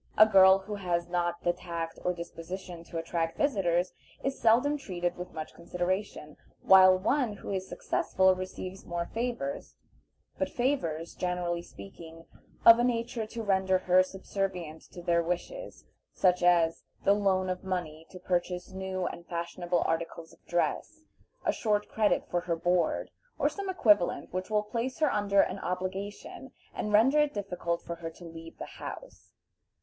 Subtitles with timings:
[0.17, 3.93] A girl who has not the tact or disposition to attract visitors
[4.23, 9.75] is seldom treated with much consideration, while one who is successful receives more favors,
[10.39, 12.25] but favors, generally speaking,
[12.65, 17.63] of a nature to render her subservient to their wishes; such as the loan of
[17.63, 21.01] money to purchase new and fashionable articles of dress,
[21.45, 25.59] a short credit for her board, or some equivalent which will place her under an
[25.59, 29.33] obligation, and render it difficult for her to leave the house.